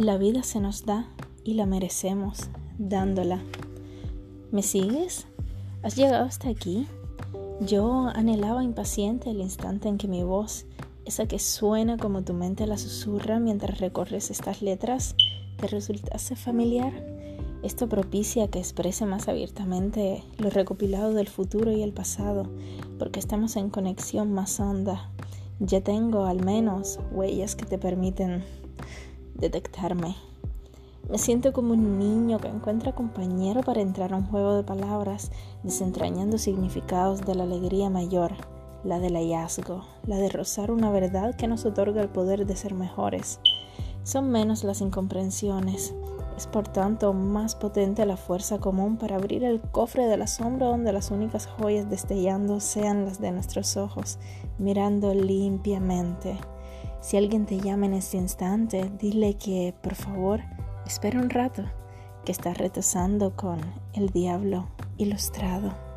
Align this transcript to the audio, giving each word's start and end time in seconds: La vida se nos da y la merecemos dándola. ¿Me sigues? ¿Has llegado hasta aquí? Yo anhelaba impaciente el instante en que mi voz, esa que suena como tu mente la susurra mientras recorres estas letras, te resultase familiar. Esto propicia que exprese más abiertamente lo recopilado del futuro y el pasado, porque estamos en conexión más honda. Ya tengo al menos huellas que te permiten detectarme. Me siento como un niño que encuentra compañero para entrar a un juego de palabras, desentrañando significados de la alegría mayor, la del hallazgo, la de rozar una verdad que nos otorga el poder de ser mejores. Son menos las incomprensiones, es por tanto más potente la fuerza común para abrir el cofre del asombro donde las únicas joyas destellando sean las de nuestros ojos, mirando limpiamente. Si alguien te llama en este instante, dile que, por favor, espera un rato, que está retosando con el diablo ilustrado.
La 0.00 0.16
vida 0.16 0.42
se 0.42 0.60
nos 0.60 0.86
da 0.86 1.10
y 1.44 1.52
la 1.52 1.66
merecemos 1.66 2.48
dándola. 2.78 3.42
¿Me 4.50 4.62
sigues? 4.62 5.26
¿Has 5.82 5.94
llegado 5.94 6.24
hasta 6.24 6.48
aquí? 6.48 6.86
Yo 7.60 8.08
anhelaba 8.14 8.64
impaciente 8.64 9.28
el 9.28 9.42
instante 9.42 9.88
en 9.88 9.98
que 9.98 10.08
mi 10.08 10.22
voz, 10.22 10.64
esa 11.04 11.26
que 11.26 11.38
suena 11.38 11.98
como 11.98 12.22
tu 12.22 12.32
mente 12.32 12.66
la 12.66 12.78
susurra 12.78 13.40
mientras 13.40 13.78
recorres 13.78 14.30
estas 14.30 14.62
letras, 14.62 15.16
te 15.58 15.66
resultase 15.66 16.34
familiar. 16.34 16.94
Esto 17.62 17.86
propicia 17.86 18.48
que 18.48 18.58
exprese 18.58 19.04
más 19.04 19.28
abiertamente 19.28 20.24
lo 20.38 20.48
recopilado 20.48 21.12
del 21.12 21.28
futuro 21.28 21.72
y 21.72 21.82
el 21.82 21.92
pasado, 21.92 22.46
porque 22.98 23.20
estamos 23.20 23.54
en 23.56 23.68
conexión 23.68 24.32
más 24.32 24.60
honda. 24.60 25.10
Ya 25.58 25.82
tengo 25.82 26.24
al 26.24 26.42
menos 26.42 26.98
huellas 27.12 27.54
que 27.54 27.66
te 27.66 27.76
permiten 27.76 28.42
detectarme. 29.40 30.16
Me 31.08 31.18
siento 31.18 31.52
como 31.52 31.72
un 31.72 31.98
niño 31.98 32.38
que 32.38 32.48
encuentra 32.48 32.94
compañero 32.94 33.62
para 33.62 33.80
entrar 33.80 34.12
a 34.12 34.16
un 34.16 34.26
juego 34.26 34.54
de 34.54 34.62
palabras, 34.62 35.32
desentrañando 35.62 36.38
significados 36.38 37.22
de 37.22 37.34
la 37.34 37.42
alegría 37.42 37.90
mayor, 37.90 38.32
la 38.84 39.00
del 39.00 39.14
hallazgo, 39.14 39.84
la 40.06 40.16
de 40.16 40.28
rozar 40.28 40.70
una 40.70 40.90
verdad 40.90 41.34
que 41.34 41.48
nos 41.48 41.64
otorga 41.64 42.00
el 42.00 42.08
poder 42.08 42.46
de 42.46 42.56
ser 42.56 42.74
mejores. 42.74 43.40
Son 44.04 44.30
menos 44.30 44.62
las 44.62 44.80
incomprensiones, 44.80 45.94
es 46.40 46.46
por 46.46 46.66
tanto 46.68 47.12
más 47.12 47.54
potente 47.54 48.06
la 48.06 48.16
fuerza 48.16 48.58
común 48.60 48.96
para 48.96 49.16
abrir 49.16 49.44
el 49.44 49.60
cofre 49.60 50.06
del 50.06 50.22
asombro 50.22 50.68
donde 50.68 50.90
las 50.90 51.10
únicas 51.10 51.46
joyas 51.46 51.90
destellando 51.90 52.60
sean 52.60 53.04
las 53.04 53.20
de 53.20 53.30
nuestros 53.30 53.76
ojos, 53.76 54.18
mirando 54.58 55.12
limpiamente. 55.12 56.38
Si 57.00 57.16
alguien 57.16 57.46
te 57.46 57.58
llama 57.58 57.86
en 57.86 57.94
este 57.94 58.18
instante, 58.18 58.90
dile 58.98 59.34
que, 59.34 59.74
por 59.82 59.94
favor, 59.94 60.40
espera 60.86 61.18
un 61.18 61.30
rato, 61.30 61.64
que 62.24 62.32
está 62.32 62.52
retosando 62.52 63.34
con 63.34 63.58
el 63.94 64.10
diablo 64.10 64.68
ilustrado. 64.98 65.89